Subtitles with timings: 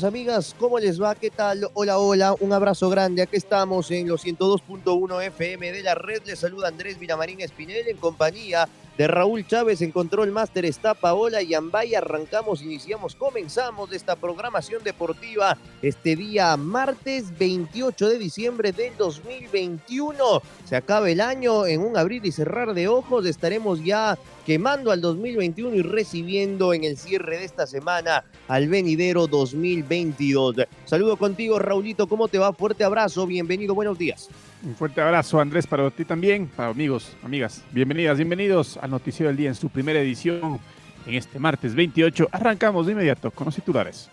[0.00, 1.14] amigas, ¿cómo les va?
[1.14, 1.68] ¿Qué tal?
[1.74, 3.20] Hola, hola, un abrazo grande.
[3.20, 6.22] Aquí estamos en los 102.1 FM de la red.
[6.24, 8.66] Les saluda Andrés Vilamarín Espinel en compañía
[8.98, 11.94] de Raúl Chávez en Control Master está Paola y Ambay.
[11.94, 20.42] Arrancamos, iniciamos, comenzamos esta programación deportiva este día martes 28 de diciembre del 2021.
[20.64, 23.24] Se acaba el año en un abrir y cerrar de ojos.
[23.26, 29.26] Estaremos ya quemando al 2021 y recibiendo en el cierre de esta semana al venidero
[29.26, 30.56] 2022.
[30.84, 32.06] Saludo contigo, Raulito.
[32.06, 32.52] ¿Cómo te va?
[32.52, 33.26] Fuerte abrazo.
[33.26, 33.74] Bienvenido.
[33.74, 34.28] Buenos días.
[34.64, 37.62] Un fuerte abrazo, Andrés, para ti también, para amigos, amigas.
[37.72, 40.60] Bienvenidas, bienvenidos al Noticiero del Día en su primera edición
[41.04, 42.28] en este martes 28.
[42.30, 44.08] Arrancamos de inmediato con los titulares.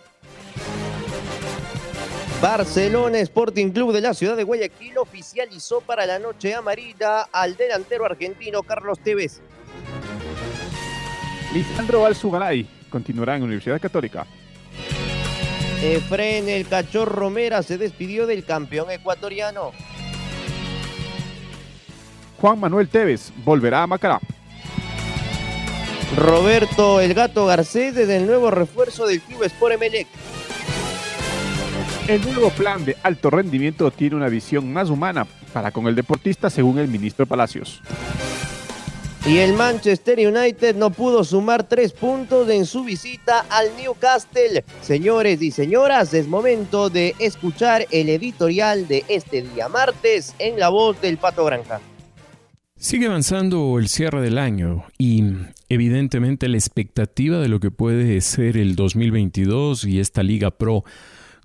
[2.42, 8.06] Barcelona Sporting Club de la ciudad de Guayaquil oficializó para la noche amarilla al delantero
[8.06, 9.42] argentino Carlos Tevez.
[11.54, 14.26] Lisandro Alzugaray continuará en Universidad Católica.
[15.84, 19.74] Efren el Cachorro Romera se despidió del campeón ecuatoriano.
[22.40, 24.20] Juan Manuel Tevez volverá a Macará.
[26.16, 30.08] Roberto El Gato Garcés es el nuevo refuerzo del Club Sport Emelec.
[32.08, 36.50] El nuevo plan de alto rendimiento tiene una visión más humana para con el deportista,
[36.50, 37.82] según el ministro Palacios.
[39.26, 44.64] Y el Manchester United no pudo sumar tres puntos en su visita al Newcastle.
[44.82, 50.70] Señores y señoras, es momento de escuchar el editorial de este día martes en la
[50.70, 51.80] voz del Pato Granja.
[52.82, 55.22] Sigue avanzando el cierre del año y
[55.68, 60.86] evidentemente la expectativa de lo que puede ser el 2022 y esta Liga Pro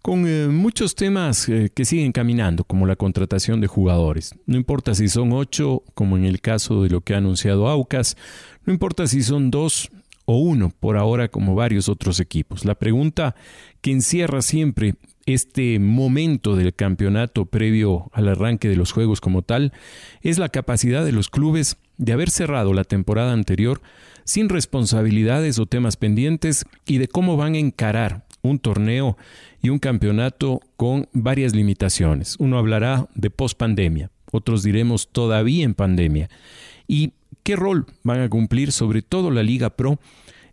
[0.00, 4.36] con eh, muchos temas eh, que siguen caminando, como la contratación de jugadores.
[4.46, 8.16] No importa si son ocho, como en el caso de lo que ha anunciado Aucas,
[8.64, 9.90] no importa si son dos
[10.26, 12.64] o uno, por ahora como varios otros equipos.
[12.64, 13.34] La pregunta
[13.80, 14.94] que encierra siempre
[15.26, 19.72] este momento del campeonato previo al arranque de los juegos como tal
[20.20, 23.80] es la capacidad de los clubes de haber cerrado la temporada anterior
[24.24, 29.16] sin responsabilidades o temas pendientes y de cómo van a encarar un torneo
[29.62, 32.36] y un campeonato con varias limitaciones.
[32.38, 36.28] Uno hablará de pospandemia, otros diremos todavía en pandemia.
[36.86, 39.98] ¿Y qué rol van a cumplir sobre todo la Liga Pro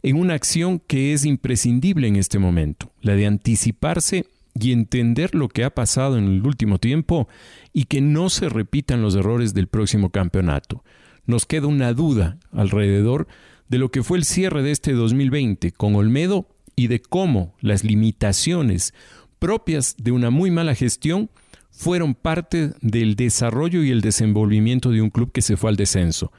[0.04, 4.26] en una acción que es imprescindible en este momento, la de anticiparse
[4.60, 7.28] y entender lo que ha pasado en el último tiempo
[7.74, 10.84] y que no se repitan los errores del próximo campeonato.
[11.26, 13.28] Nos queda una duda alrededor
[13.70, 17.84] de lo que fue el cierre de este 2020 con Olmedo y de cómo las
[17.84, 18.94] limitaciones
[19.40, 21.30] propias de una muy mala gestión
[21.70, 26.32] fueron parte del desarrollo y el desenvolvimiento de un club que se fue al descenso.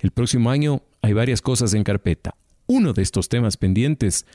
[0.00, 2.34] El próximo año hay varias cosas en carpeta.
[2.66, 4.26] Uno de estos temas pendientes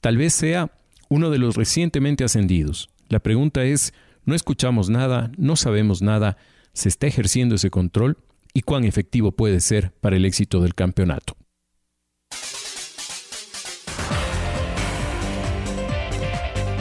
[0.00, 0.70] tal vez sea
[1.08, 2.90] uno de los recientemente ascendidos.
[3.08, 3.92] La pregunta es,
[4.24, 6.36] no escuchamos nada, no sabemos nada,
[6.72, 8.18] ¿se está ejerciendo ese control?
[8.52, 11.36] ¿Y cuán efectivo puede ser para el éxito del campeonato?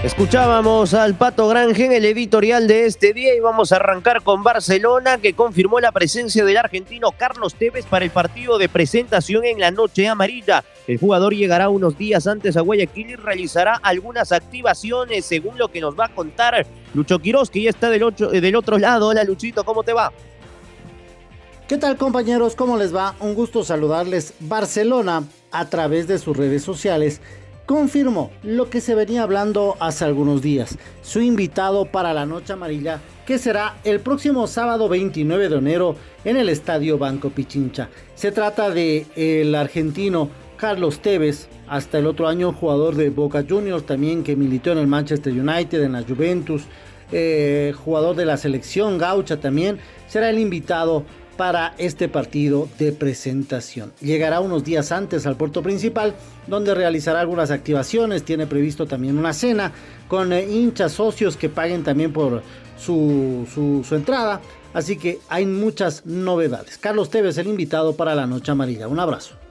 [0.04, 4.44] Escuchábamos al Pato Granje en el editorial de este día y vamos a arrancar con
[4.44, 9.62] Barcelona que confirmó la presencia del argentino Carlos Tevez para el partido de presentación en
[9.62, 10.66] la noche amarilla.
[10.88, 15.80] El jugador llegará unos días antes a Guayaquil y realizará algunas activaciones según lo que
[15.80, 18.04] nos va a contar Lucho Quiroz que ya está del,
[18.34, 19.08] eh, del otro lado.
[19.08, 20.12] Hola Luchito, ¿cómo te va?
[21.68, 22.56] ¿Qué tal compañeros?
[22.56, 23.16] ¿Cómo les va?
[23.22, 24.34] Un gusto saludarles.
[24.42, 27.22] Barcelona a través de sus redes sociales
[27.66, 33.00] confirmó lo que se venía hablando hace algunos días, su invitado para la Noche Amarilla,
[33.26, 37.90] que será el próximo sábado 29 de enero en el Estadio Banco Pichincha.
[38.16, 40.30] Se trata de el argentino
[40.64, 44.88] Carlos Tevez, hasta el otro año jugador de Boca Juniors, también que militó en el
[44.88, 46.62] Manchester United, en la Juventus,
[47.12, 51.04] eh, jugador de la selección gaucha también, será el invitado
[51.36, 53.92] para este partido de presentación.
[54.00, 56.16] Llegará unos días antes al puerto principal,
[56.48, 58.24] donde realizará algunas activaciones.
[58.24, 59.74] Tiene previsto también una cena
[60.08, 62.42] con eh, hinchas socios que paguen también por
[62.80, 63.46] su,
[63.92, 64.40] entrada.
[64.74, 66.78] Así que hay muchas novedades.
[66.78, 68.88] Carlos Tevez, el invitado para la Noche Amarilla.
[68.88, 69.43] Un abrazo.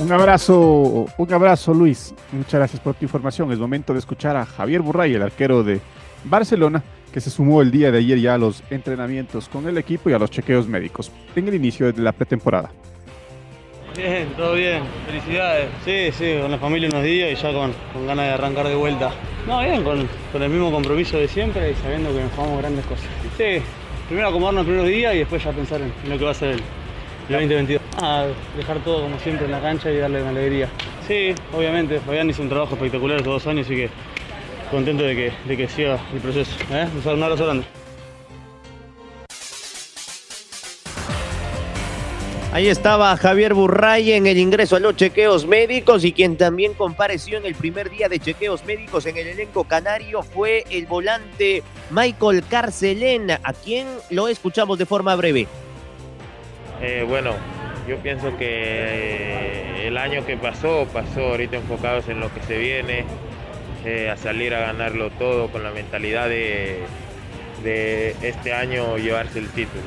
[0.00, 2.14] Un abrazo, un abrazo Luis.
[2.32, 3.52] Muchas gracias por tu información.
[3.52, 5.78] Es momento de escuchar a Javier Burray, el arquero de
[6.24, 6.82] Barcelona,
[7.12, 10.14] que se sumó el día de ayer ya a los entrenamientos con el equipo y
[10.14, 12.70] a los chequeos médicos en el inicio de la pretemporada.
[13.94, 15.68] Bien, todo bien, felicidades.
[15.84, 18.76] Sí, sí, con la familia unos días y ya con, con ganas de arrancar de
[18.76, 19.10] vuelta.
[19.46, 22.86] No, bien, con, con, el mismo compromiso de siempre y sabiendo que nos jugamos grandes
[22.86, 23.04] cosas.
[23.36, 23.62] Sí,
[24.08, 26.34] primero acomodarnos los primeros días y después ya pensar en, en lo que va a
[26.34, 26.62] ser el,
[27.28, 27.79] el 2022.
[27.98, 28.26] Ah,
[28.56, 30.68] dejar todo como siempre en la cancha y darle una alegría.
[31.06, 33.90] Sí, obviamente, Fabián hizo un trabajo espectacular estos dos años, así que
[34.70, 36.52] contento de que, de que siga el proceso.
[36.70, 36.88] ¿eh?
[37.04, 37.66] Un abrazo grande.
[42.52, 47.38] Ahí estaba Javier Burray en el ingreso a los chequeos médicos y quien también compareció
[47.38, 52.42] en el primer día de chequeos médicos en el elenco canario fue el volante Michael
[52.50, 55.46] Carcelén, a quien lo escuchamos de forma breve.
[56.82, 57.34] Eh, bueno,
[57.90, 63.04] yo pienso que el año que pasó, pasó ahorita enfocados en lo que se viene,
[63.84, 66.78] eh, a salir a ganarlo todo con la mentalidad de,
[67.64, 69.82] de este año llevarse el título.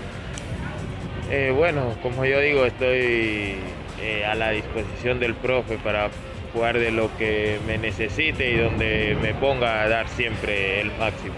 [1.32, 3.56] Eh, bueno, como yo digo, estoy
[4.02, 6.10] eh, a la disposición del profe para
[6.52, 11.36] jugar de lo que me necesite y donde me ponga a dar siempre el máximo.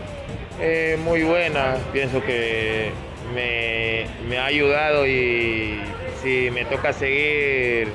[1.03, 2.89] Muy buena, pienso que
[3.35, 5.79] me, me, ha ayudado y
[6.25, 7.87] si me toca seguir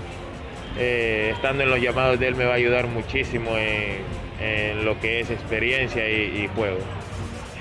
[0.78, 5.20] eh, estando en los llamados de él me va a ayudar muchísimo en, lo que
[5.20, 6.78] es experiencia y, y juego.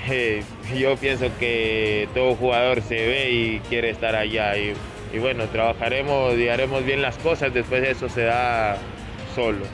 [0.08, 0.42] Eh,
[0.76, 4.72] yo pienso que todo jugador se ve y quiere estar allá y,
[5.12, 8.78] y, bueno, trabajaremos y haremos bien las cosas, después de eso se da
[9.34, 9.66] solo.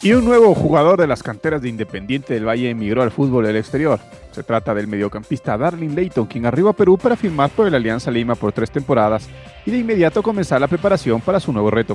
[0.00, 3.56] Y un nuevo jugador de las canteras de Independiente del Valle emigró al fútbol del
[3.56, 4.00] exterior.
[4.40, 8.10] Se trata del mediocampista Darling Layton, quien arriba a Perú para firmar por el Alianza
[8.10, 9.28] Lima por tres temporadas
[9.66, 11.94] y de inmediato comenzar la preparación para su nuevo reto.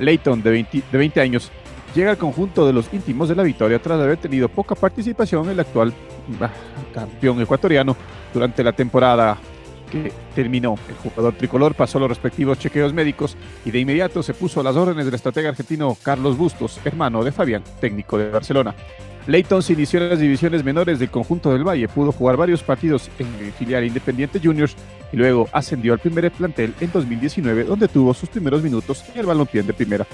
[0.00, 1.52] Layton, de 20, de 20 años,
[1.94, 5.50] llega al conjunto de los íntimos de la victoria tras haber tenido poca participación en
[5.52, 5.94] el actual
[6.40, 6.50] bah,
[6.92, 7.96] campeón ecuatoriano
[8.32, 9.38] durante la temporada
[9.88, 10.76] que terminó.
[10.88, 14.74] El jugador tricolor pasó los respectivos chequeos médicos y de inmediato se puso a las
[14.74, 18.74] órdenes del estratega argentino Carlos Bustos, hermano de Fabián, técnico de Barcelona.
[19.26, 23.10] Leighton se inició en las divisiones menores del conjunto del Valle, pudo jugar varios partidos
[23.18, 24.76] en el filial Independiente Juniors
[25.12, 29.26] y luego ascendió al primer plantel en 2019, donde tuvo sus primeros minutos en el
[29.26, 30.06] balompié de primera.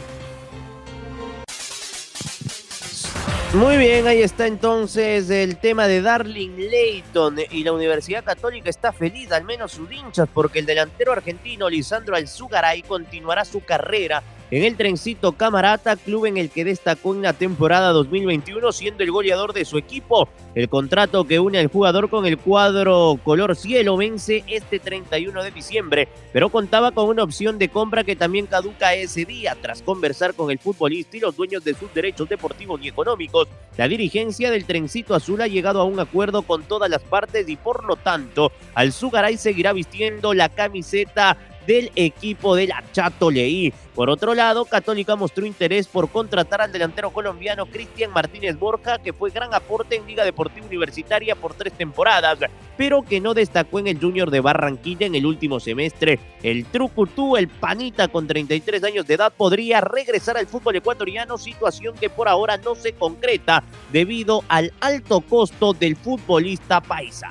[3.52, 8.92] Muy bien, ahí está entonces el tema de Darling Layton y la Universidad Católica está
[8.92, 14.64] feliz, al menos sus hinchas, porque el delantero argentino Lisandro Alzugaray continuará su carrera en
[14.64, 19.52] el Trencito Camarata, club en el que destacó en la temporada 2021 siendo el goleador
[19.52, 20.28] de su equipo.
[20.56, 25.50] El contrato que une al jugador con el cuadro color cielo vence este 31 de
[25.52, 29.56] diciembre, pero contaba con una opción de compra que también caduca ese día.
[29.60, 33.86] Tras conversar con el futbolista y los dueños de sus derechos deportivos y económicos, la
[33.86, 37.84] dirigencia del Trencito Azul ha llegado a un acuerdo con todas las partes y por
[37.84, 41.36] lo tanto, Alzugaray seguirá vistiendo la camiseta
[41.70, 43.72] del equipo de la Chato Leí.
[43.94, 49.12] Por otro lado, Católica mostró interés por contratar al delantero colombiano Cristian Martínez Borja, que
[49.12, 52.40] fue gran aporte en Liga Deportiva Universitaria por tres temporadas,
[52.76, 56.18] pero que no destacó en el Junior de Barranquilla en el último semestre.
[56.42, 61.94] El Trucutú, el panita con 33 años de edad, podría regresar al fútbol ecuatoriano, situación
[61.94, 67.28] que por ahora no se concreta debido al alto costo del futbolista paisa.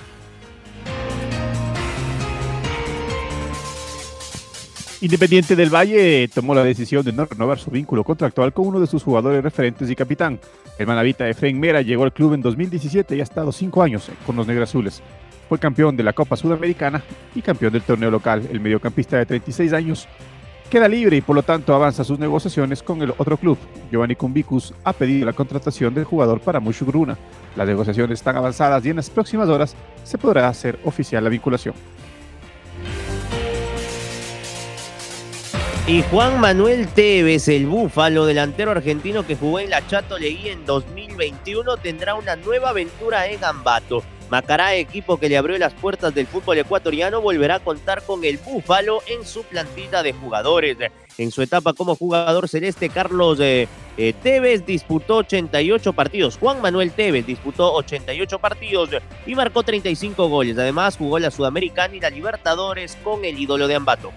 [5.01, 8.87] Independiente del Valle tomó la decisión de no renovar su vínculo contractual con uno de
[8.87, 10.37] sus jugadores referentes y capitán.
[10.77, 14.35] El manavita Efraín Mera llegó al club en 2017 y ha estado cinco años con
[14.35, 15.01] los Negrazules.
[15.47, 17.01] Fue campeón de la Copa Sudamericana
[17.33, 18.45] y campeón del torneo local.
[18.51, 20.05] El mediocampista de 36 años
[20.69, 23.57] queda libre y por lo tanto avanza sus negociaciones con el otro club.
[23.89, 27.17] Giovanni Cumbicus ha pedido la contratación del jugador para Mushugruna.
[27.55, 31.73] Las negociaciones están avanzadas y en las próximas horas se podrá hacer oficial la vinculación.
[35.89, 40.63] Y Juan Manuel Tevez, el búfalo delantero argentino que jugó en la Chato Leí en
[40.63, 44.03] 2021, tendrá una nueva aventura en Ambato.
[44.29, 48.37] Macará, equipo que le abrió las puertas del fútbol ecuatoriano, volverá a contar con el
[48.37, 50.77] Búfalo en su plantilla de jugadores.
[51.17, 53.67] En su etapa como jugador celeste, Carlos eh,
[53.97, 56.37] eh, Tevez disputó 88 partidos.
[56.37, 58.91] Juan Manuel Tevez disputó 88 partidos
[59.25, 60.55] y marcó 35 goles.
[60.59, 64.11] Además, jugó la Sudamericana y la Libertadores con el ídolo de Ambato.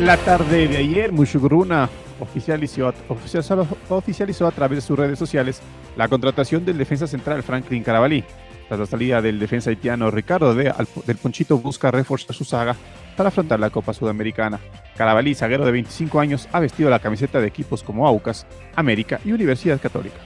[0.00, 1.88] La tarde de ayer, Mushugruna
[2.20, 5.62] oficializó, a través de sus redes sociales
[5.96, 8.22] la contratación del defensa central Franklin Carabalí.
[8.68, 10.70] Tras la salida del defensa haitiano Ricardo de,
[11.06, 12.76] del Ponchito busca reforzar su saga
[13.16, 14.60] para afrontar la Copa Sudamericana.
[14.98, 19.32] Carabalí, zaguero de 25 años, ha vestido la camiseta de equipos como Aucas, América y
[19.32, 20.25] Universidad Católica.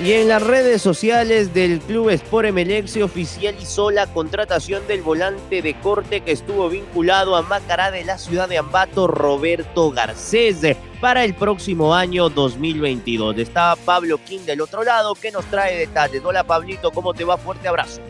[0.00, 5.60] Y en las redes sociales del Club Sport Emelec se oficializó la contratación del volante
[5.60, 11.24] de corte que estuvo vinculado a Macará de la ciudad de Ambato, Roberto Garcés, para
[11.24, 13.38] el próximo año 2022.
[13.38, 16.22] Está Pablo King del otro lado que nos trae detalles.
[16.24, 17.36] Hola Pablito, ¿cómo te va?
[17.36, 18.00] Fuerte abrazo.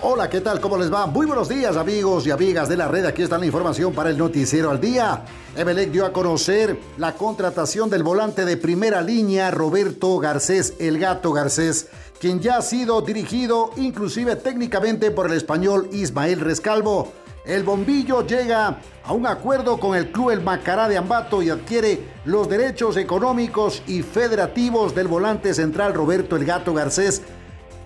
[0.00, 0.60] Hola, ¿qué tal?
[0.60, 1.06] ¿Cómo les va?
[1.06, 3.04] Muy buenos días, amigos y amigas de la red.
[3.04, 5.24] Aquí está la información para el Noticiero al Día.
[5.56, 11.32] Emelec dio a conocer la contratación del volante de primera línea, Roberto Garcés, el gato
[11.32, 11.88] Garcés,
[12.20, 17.12] quien ya ha sido dirigido inclusive técnicamente por el español Ismael Rescalvo.
[17.44, 22.06] El bombillo llega a un acuerdo con el club El Macará de Ambato y adquiere
[22.24, 27.22] los derechos económicos y federativos del volante central Roberto El Gato Garcés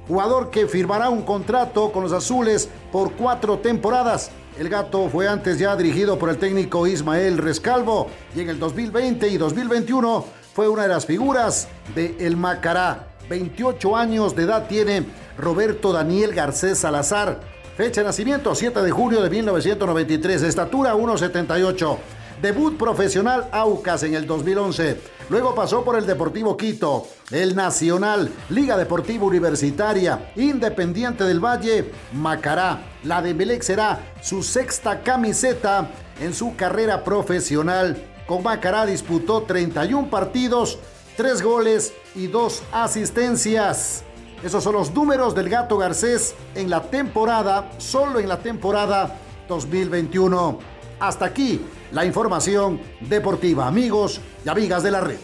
[0.08, 4.30] jugador que firmará un contrato con los azules por cuatro temporadas.
[4.58, 9.28] El gato fue antes ya dirigido por el técnico Ismael Rescalvo y en el 2020
[9.28, 13.08] y 2021 fue una de las figuras de El Macará.
[13.30, 15.06] 28 años de edad tiene
[15.38, 17.40] Roberto Daniel Garcés Salazar.
[17.76, 20.42] Fecha de nacimiento 7 de junio de 1993.
[20.42, 21.96] Estatura 1,78.
[22.42, 25.00] Debut profesional Aucas en el 2011.
[25.32, 32.82] Luego pasó por el Deportivo Quito, el Nacional, Liga Deportiva Universitaria, Independiente del Valle, Macará.
[33.04, 35.88] La de Melec será su sexta camiseta
[36.20, 37.96] en su carrera profesional.
[38.26, 40.78] Con Macará disputó 31 partidos,
[41.16, 44.04] 3 goles y 2 asistencias.
[44.44, 49.16] Esos son los números del Gato Garcés en la temporada, solo en la temporada
[49.48, 50.58] 2021.
[51.00, 55.18] Hasta aquí la información deportiva, amigos y amigas de la red.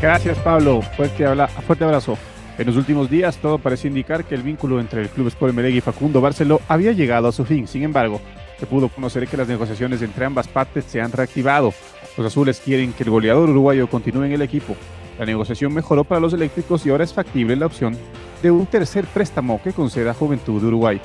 [0.00, 1.24] Gracias Pablo, fuerte,
[1.66, 2.16] fuerte abrazo.
[2.56, 5.78] En los últimos días todo parece indicar que el vínculo entre el Club Sport Melegui
[5.78, 7.68] y Facundo Barceló había llegado a su fin.
[7.68, 8.20] Sin embargo,
[8.58, 11.72] se pudo conocer que las negociaciones entre ambas partes se han reactivado.
[12.16, 14.74] Los azules quieren que el goleador uruguayo continúe en el equipo.
[15.18, 17.96] La negociación mejoró para los eléctricos y ahora es factible la opción
[18.42, 21.00] de un tercer préstamo que conceda Juventud de Uruguay.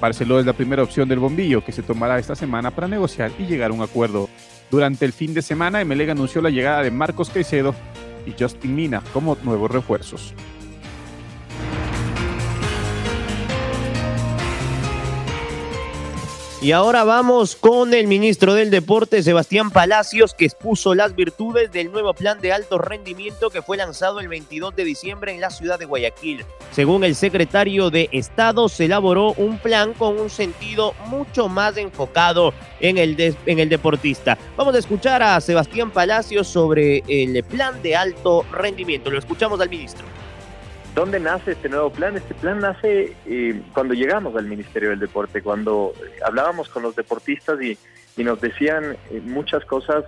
[0.00, 3.46] Barceló es la primera opción del bombillo que se tomará esta semana para negociar y
[3.46, 4.28] llegar a un acuerdo.
[4.70, 7.74] Durante el fin de semana, Emelega anunció la llegada de Marcos Caicedo
[8.26, 10.34] y Justin Mina como nuevos refuerzos.
[16.64, 21.92] Y ahora vamos con el ministro del Deporte, Sebastián Palacios, que expuso las virtudes del
[21.92, 25.78] nuevo plan de alto rendimiento que fue lanzado el 22 de diciembre en la ciudad
[25.78, 26.42] de Guayaquil.
[26.72, 32.54] Según el secretario de Estado, se elaboró un plan con un sentido mucho más enfocado
[32.80, 34.38] en el, en el deportista.
[34.56, 39.10] Vamos a escuchar a Sebastián Palacios sobre el plan de alto rendimiento.
[39.10, 40.06] Lo escuchamos al ministro.
[40.94, 42.16] ¿Dónde nace este nuevo plan?
[42.16, 46.94] Este plan nace eh, cuando llegamos al Ministerio del Deporte, cuando eh, hablábamos con los
[46.94, 47.76] deportistas y,
[48.22, 50.04] nos decían eh, muchas cosas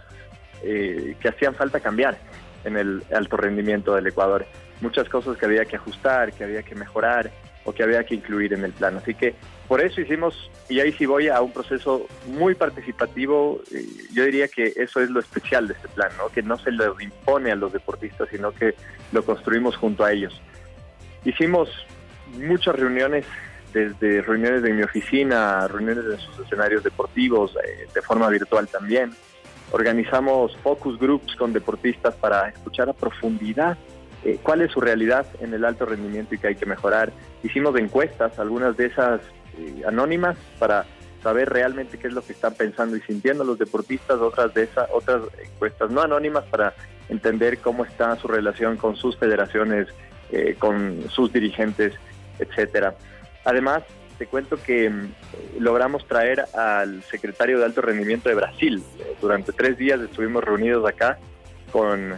[0.63, 2.17] que hacían falta cambiar
[2.65, 4.47] en el alto rendimiento del Ecuador.
[4.81, 7.31] Muchas cosas que había que ajustar, que había que mejorar
[7.65, 8.97] o que había que incluir en el plan.
[8.97, 9.35] Así que
[9.69, 13.61] por eso hicimos, y ahí sí voy a un proceso muy participativo,
[14.13, 16.31] yo diría que eso es lo especial de este plan, ¿no?
[16.31, 18.75] que no se lo impone a los deportistas, sino que
[19.13, 20.41] lo construimos junto a ellos.
[21.27, 21.69] Hicimos
[22.39, 23.27] muchas reuniones,
[23.73, 29.11] desde reuniones de mi oficina, reuniones en sus escenarios deportivos, eh, de forma virtual también.
[29.73, 33.77] Organizamos focus groups con deportistas para escuchar a profundidad
[34.25, 37.13] eh, cuál es su realidad en el alto rendimiento y que hay que mejorar.
[37.43, 39.21] Hicimos encuestas, algunas de esas
[39.59, 40.87] eh, anónimas, para
[41.25, 44.89] saber realmente qué es lo que están pensando y sintiendo los deportistas, otras de esas,
[44.93, 46.73] otras encuestas no anónimas para
[47.09, 49.89] entender cómo está su relación con sus federaciones
[50.33, 51.95] eh, con sus dirigentes,
[52.39, 52.95] etcétera.
[53.45, 53.83] Además,
[54.19, 55.13] te cuento que mm,
[55.61, 58.83] logramos traer al secretario de alto rendimiento de Brasil.
[59.21, 61.19] Durante tres días estuvimos reunidos acá
[61.73, 62.15] con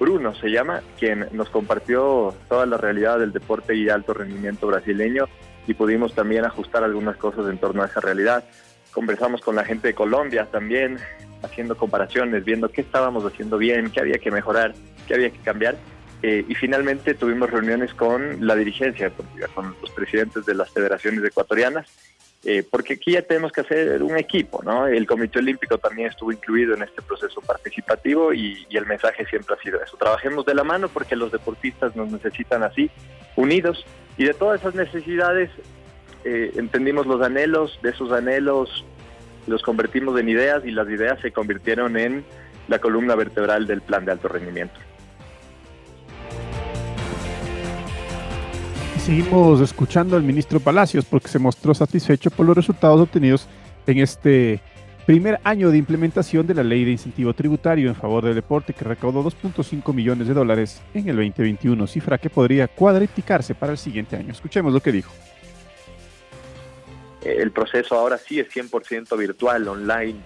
[0.00, 5.26] Bruno, se llama, quien nos compartió toda la realidad del deporte y alto rendimiento brasileño
[5.66, 8.44] y pudimos también ajustar algunas cosas en torno a esa realidad
[8.96, 10.96] conversamos con la gente de Colombia también,
[11.42, 14.72] haciendo comparaciones, viendo qué estábamos haciendo bien, qué había que mejorar,
[15.06, 15.76] qué había que cambiar.
[16.22, 19.12] Eh, y finalmente tuvimos reuniones con la dirigencia
[19.54, 21.86] con los presidentes de las federaciones ecuatorianas,
[22.44, 24.86] eh, porque aquí ya tenemos que hacer un equipo, ¿no?
[24.86, 29.56] El Comité Olímpico también estuvo incluido en este proceso participativo y, y el mensaje siempre
[29.58, 29.96] ha sido eso.
[29.96, 32.90] Trabajemos de la mano porque los deportistas nos necesitan así,
[33.34, 33.84] unidos,
[34.16, 35.50] y de todas esas necesidades
[36.24, 38.84] eh, entendimos los anhelos, de esos anhelos
[39.46, 42.24] los convertimos en ideas y las ideas se convirtieron en
[42.66, 44.74] la columna vertebral del plan de alto rendimiento.
[49.06, 53.46] Seguimos escuchando al ministro Palacios porque se mostró satisfecho por los resultados obtenidos
[53.86, 54.60] en este
[55.06, 58.84] primer año de implementación de la ley de incentivo tributario en favor del deporte que
[58.84, 64.16] recaudó 2.5 millones de dólares en el 2021, cifra que podría cuadriplicarse para el siguiente
[64.16, 64.32] año.
[64.32, 65.12] Escuchemos lo que dijo
[67.22, 70.16] el proceso ahora sí es 100% virtual, online.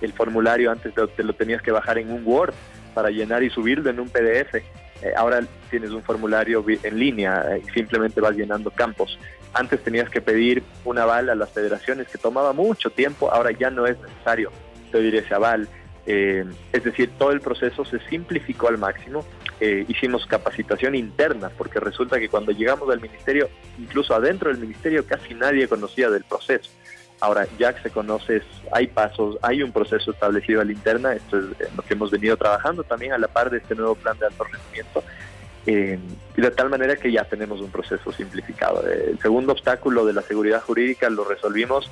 [0.00, 2.54] El formulario antes te lo tenías que bajar en un Word
[2.94, 4.62] para llenar y subirlo en un PDF.
[5.02, 9.18] Eh, ahora tienes un formulario en línea y simplemente vas llenando campos.
[9.52, 13.70] Antes tenías que pedir un aval a las federaciones que tomaba mucho tiempo, ahora ya
[13.70, 14.52] no es necesario
[14.92, 15.68] pedir ese aval.
[16.06, 19.24] Eh, es decir, todo el proceso se simplificó al máximo.
[19.60, 25.04] Eh, hicimos capacitación interna, porque resulta que cuando llegamos al ministerio, incluso adentro del ministerio,
[25.06, 26.70] casi nadie conocía del proceso.
[27.20, 31.38] Ahora ya que se conoce, hay pasos, hay un proceso establecido a la interna, esto
[31.38, 31.44] es
[31.76, 34.44] lo que hemos venido trabajando también a la par de este nuevo plan de alto
[34.44, 35.04] rendimiento,
[35.66, 35.98] eh,
[36.36, 38.82] de tal manera que ya tenemos un proceso simplificado.
[38.86, 41.90] El segundo obstáculo de la seguridad jurídica lo resolvimos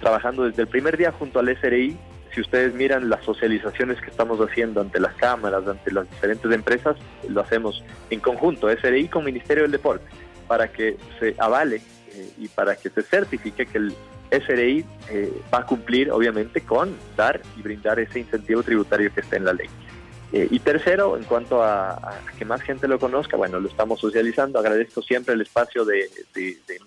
[0.00, 1.98] trabajando desde el primer día junto al SRI
[2.36, 6.94] si ustedes miran las socializaciones que estamos haciendo ante las cámaras, ante las diferentes empresas,
[7.30, 10.04] lo hacemos en conjunto, SRI con Ministerio del Deporte,
[10.46, 11.76] para que se avale
[12.12, 13.94] eh, y para que se certifique que el
[14.30, 19.36] SRI eh, va a cumplir, obviamente, con dar y brindar ese incentivo tributario que está
[19.36, 19.68] en la ley.
[20.32, 24.58] Eh, y tercero, en cuanto a, que más gente lo conozca, bueno, lo estamos socializando.
[24.58, 26.08] Agradezco siempre el espacio de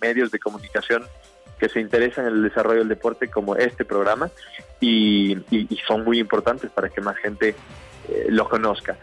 [0.01, 1.03] medios de comunicación
[1.59, 4.31] que se interesan en el desarrollo del deporte como este programa
[4.79, 5.37] y,
[5.87, 7.55] son muy importantes para que más gente
[8.07, 8.97] eh, lo conozca.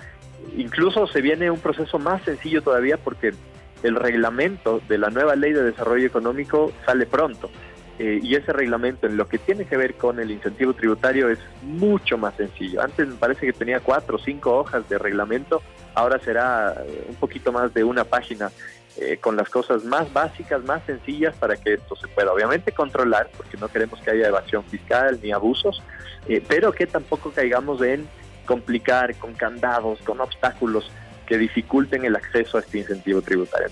[0.57, 3.35] Incluso se viene un proceso más sencillo todavía porque
[3.83, 7.51] el reglamento de la nueva ley de desarrollo económico sale pronto.
[7.99, 11.39] Eh, y ese reglamento en lo que tiene que ver con el incentivo tributario es
[11.63, 12.83] mucho más sencillo.
[12.83, 15.63] Antes me parece que tenía cuatro o cinco hojas de reglamento,
[15.95, 18.51] ahora será un poquito más de una página
[18.99, 23.29] eh, con las cosas más básicas, más sencillas para que esto se pueda obviamente controlar,
[23.37, 25.83] porque no queremos que haya evasión fiscal ni abusos,
[26.27, 28.09] eh, pero que tampoco caigamos en
[28.47, 30.91] complicar con candados, con obstáculos
[31.27, 33.69] que dificulten el acceso a este incentivo tributario.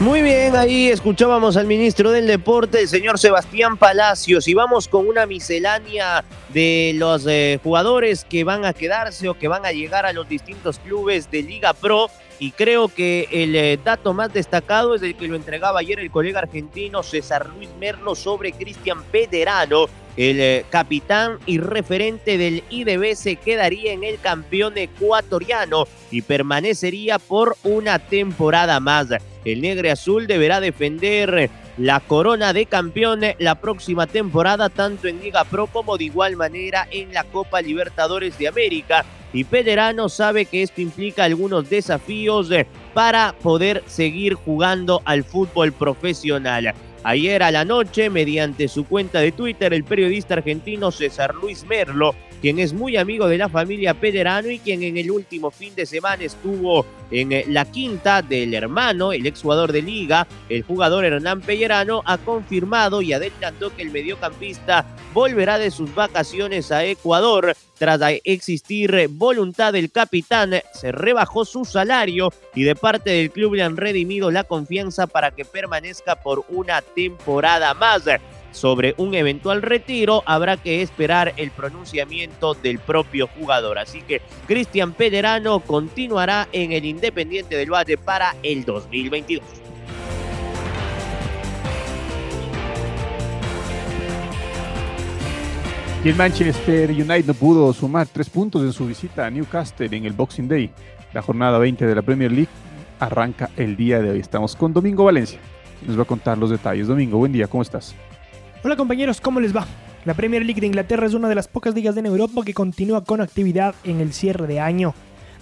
[0.00, 5.06] Muy bien, ahí escuchábamos al ministro del Deporte, el señor Sebastián Palacios, y vamos con
[5.06, 10.06] una miscelánea de los eh, jugadores que van a quedarse o que van a llegar
[10.06, 12.08] a los distintos clubes de Liga Pro.
[12.40, 16.10] Y creo que el eh, dato más destacado es el que lo entregaba ayer el
[16.10, 23.14] colega argentino César Luis Merlo sobre Cristian Pederano, el eh, capitán y referente del IDB
[23.14, 29.08] se quedaría en el campeón ecuatoriano y permanecería por una temporada más.
[29.44, 35.44] El Negre Azul deberá defender la corona de campeón la próxima temporada, tanto en Liga
[35.44, 39.04] Pro como de igual manera en la Copa Libertadores de América.
[39.32, 42.48] Y Pederano sabe que esto implica algunos desafíos
[42.94, 46.74] para poder seguir jugando al fútbol profesional.
[47.02, 52.14] Ayer a la noche, mediante su cuenta de Twitter, el periodista argentino César Luis Merlo,
[52.40, 55.86] quien es muy amigo de la familia Pederano y quien en el último fin de
[55.86, 61.40] semana estuvo en eh, la quinta del hermano, el exjugador de liga, el jugador Hernán
[61.40, 68.00] Pellerano, ha confirmado y adelantó que el mediocampista volverá de sus vacaciones a Ecuador tras
[68.24, 73.78] existir voluntad del capitán, se rebajó su salario y de parte del club le han
[73.78, 78.02] redimido la confianza para que permanezca por una temporada más.
[78.52, 83.78] Sobre un eventual retiro habrá que esperar el pronunciamiento del propio jugador.
[83.78, 89.42] Así que Cristian Pederano continuará en el Independiente del Valle para el 2022.
[96.02, 100.06] Y el Manchester United no pudo sumar tres puntos en su visita a Newcastle en
[100.06, 100.70] el Boxing Day.
[101.12, 102.48] La jornada 20 de la Premier League
[102.98, 104.20] arranca el día de hoy.
[104.20, 105.38] Estamos con Domingo Valencia.
[105.86, 106.88] Nos va a contar los detalles.
[106.88, 107.94] Domingo, buen día, ¿cómo estás?
[108.62, 109.66] Hola compañeros, ¿cómo les va?
[110.04, 113.02] La Premier League de Inglaterra es una de las pocas ligas en Europa que continúa
[113.02, 114.92] con actividad en el cierre de año.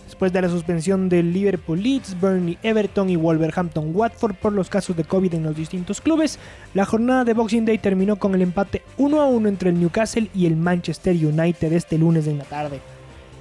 [0.04, 4.96] Después de la suspensión del Liverpool Leeds, Burnley, Everton y Wolverhampton Watford por los casos
[4.96, 6.38] de COVID en los distintos clubes,
[6.74, 10.30] la jornada de Boxing Day terminó con el empate 1 a 1 entre el Newcastle
[10.32, 12.80] y el Manchester United este lunes en la tarde.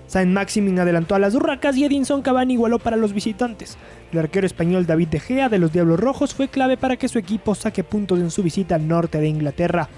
[0.08, 3.78] Saint Maximin adelantó a las Urracas y Edinson Cavani igualó para los visitantes.
[4.12, 7.20] El arquero español David De Gea de los Diablos Rojos fue clave para que su
[7.20, 9.90] equipo saque puntos en su visita al norte de Inglaterra.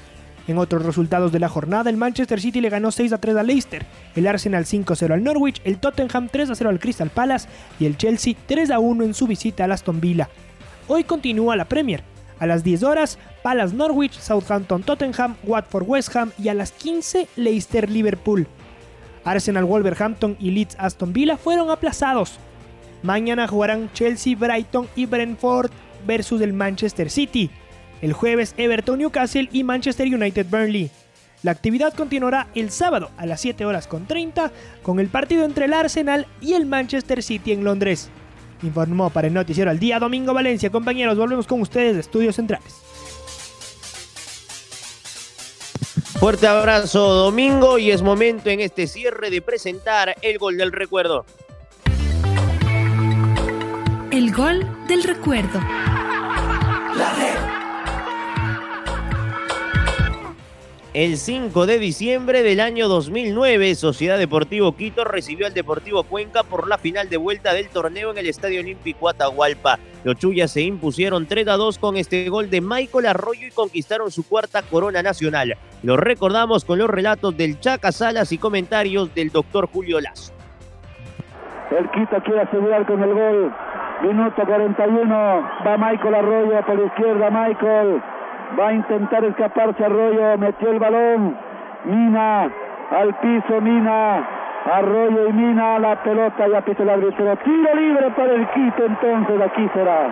[0.47, 3.45] En otros resultados de la jornada, el Manchester City le ganó 6 a 3 al
[3.45, 7.11] Leicester, el Arsenal 5 a 0 al Norwich, el Tottenham 3 a 0 al Crystal
[7.11, 7.47] Palace
[7.79, 10.27] y el Chelsea 3 a 1 en su visita al Aston Villa.
[10.87, 12.03] Hoy continúa la Premier.
[12.39, 17.27] A las 10 horas, Palace Norwich, Southampton Tottenham, Watford West Ham y a las 15
[17.35, 18.47] Leicester Liverpool.
[19.29, 22.39] Arsenal Wolverhampton y Leeds Aston Villa fueron aplazados.
[23.03, 25.71] Mañana jugarán Chelsea, Brighton y Brentford
[26.05, 27.49] versus el Manchester City.
[28.01, 30.89] El jueves Everton Newcastle y Manchester United Burnley.
[31.43, 35.65] La actividad continuará el sábado a las 7 horas con 30 con el partido entre
[35.65, 38.09] el Arsenal y el Manchester City en Londres.
[38.61, 40.69] Informó para el noticiero al día Domingo Valencia.
[40.69, 42.88] Compañeros, volvemos con ustedes de Estudios Centrales.
[46.19, 51.25] Fuerte abrazo Domingo y es momento en este cierre de presentar el gol del recuerdo.
[54.11, 55.61] El gol del recuerdo.
[60.95, 66.67] El 5 de diciembre del año 2009, Sociedad Deportivo Quito recibió al Deportivo Cuenca por
[66.67, 69.77] la final de vuelta del torneo en el Estadio Olímpico Atahualpa.
[70.03, 74.09] Los Chuyas se impusieron 3 a 2 con este gol de Michael Arroyo y conquistaron
[74.09, 75.57] su cuarta corona nacional.
[75.83, 80.33] Lo recordamos con los relatos del Chaca Salas y comentarios del doctor Julio Lazo.
[81.69, 83.53] El Quito quiere asegurar con el gol.
[84.01, 85.05] Minuto 41.
[85.67, 87.29] Va Michael Arroyo por la izquierda.
[87.29, 88.01] Michael
[88.57, 91.35] va a intentar escaparse Arroyo, metió el balón,
[91.85, 92.49] Mina
[92.91, 94.27] al piso, Mina,
[94.65, 99.41] Arroyo y Mina la pelota, ya pito el árbitro, tiro libre para el Quito, entonces
[99.41, 100.07] aquí será,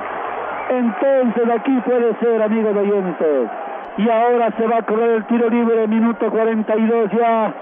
[0.70, 3.50] entonces aquí puede ser, amigos oyentes,
[3.98, 7.54] y ahora se va a correr el tiro libre, minuto 42 ya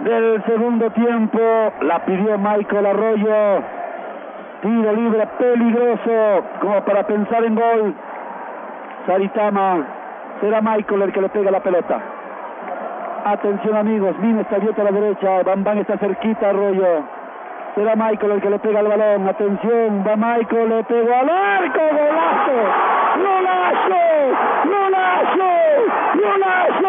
[0.00, 1.38] del segundo tiempo,
[1.80, 3.62] la pidió Michael Arroyo,
[4.62, 7.94] tiro libre peligroso, como para pensar en gol,
[9.06, 9.95] Saritama.
[10.40, 12.00] Será Michael el que le pega la pelota.
[13.24, 17.02] Atención amigos, Mina está abierto a la derecha, Bambán está cerquita, Arroyo.
[17.74, 19.28] Será Michael el que le pega el balón.
[19.28, 22.58] Atención, va Michael, le pegó al arco, golazo.
[23.16, 24.02] ¡Golazo!
[24.64, 25.50] ¡Golazo!
[26.14, 26.86] ¡Golazo!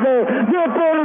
[0.03, 0.15] de
[0.51, 1.00] Deportivo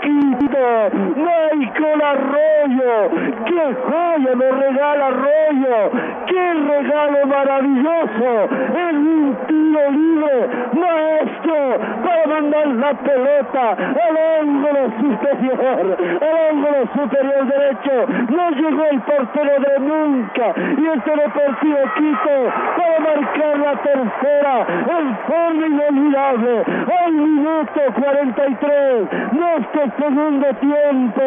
[0.00, 3.10] Quito, Michael Arroyo,
[3.46, 5.90] qué joya me regala Arroyo,
[6.26, 15.96] qué regalo maravilloso, es un tiro libre, maestro, para mandar la pelota al ángulo superior,
[16.20, 23.00] al ángulo superior derecho, no llegó el portero de nunca, y este Deportivo Quito para
[23.00, 24.66] marcar la tercera,
[24.98, 26.64] en forma inolvidable,
[27.04, 31.22] al minuto 43 de este segundo tiempo.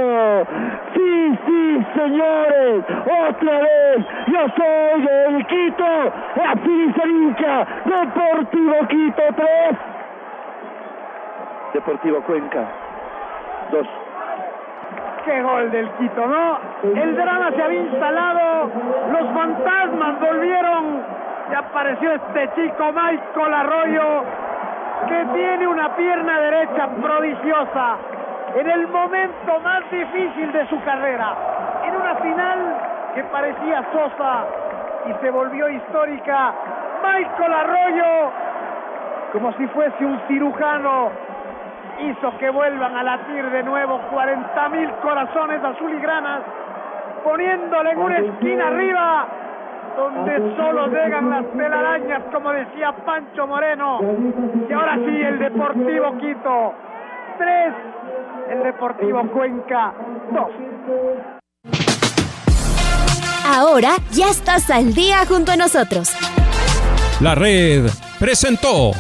[0.94, 2.84] Sí, sí, señores,
[3.30, 9.48] otra vez, yo soy el Quito, así se hincha, Deportivo Quito 3.
[11.74, 12.66] Deportivo Cuenca
[13.72, 13.88] 2.
[15.26, 16.60] Qué gol del Quito, ¿no?
[16.84, 18.72] El drama se había instalado,
[19.12, 21.04] los fantasmas volvieron
[21.52, 24.24] y apareció este chico Michael Arroyo
[25.08, 27.98] que tiene una pierna derecha prodigiosa
[28.56, 31.34] en el momento más difícil de su carrera,
[31.86, 32.60] en una final
[33.16, 34.46] que parecía sosa
[35.08, 36.54] y se volvió histórica.
[37.04, 38.32] Michael Arroyo,
[39.34, 41.10] como si fuese un cirujano,
[42.00, 46.42] hizo que vuelvan a latir de nuevo 40 mil corazones azul-y-granas,
[47.24, 49.26] poniéndole en una esquina arriba
[49.96, 54.00] donde solo llegan las telarañas, como decía Pancho Moreno.
[54.70, 56.74] Y ahora sí, el Deportivo Quito,
[57.38, 57.74] 3,
[58.52, 59.94] el Deportivo Cuenca,
[60.34, 60.44] 2.
[63.46, 66.12] Ahora ya estás al día junto a nosotros.
[67.20, 67.90] La red
[68.20, 68.92] presentó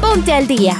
[0.00, 0.76] Ponte al día.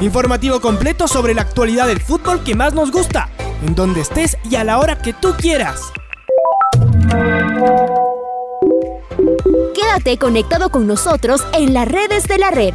[0.00, 3.28] Informativo completo sobre la actualidad del fútbol que más nos gusta,
[3.64, 5.92] en donde estés y a la hora que tú quieras.
[9.74, 12.74] Quédate conectado con nosotros en las redes de la red.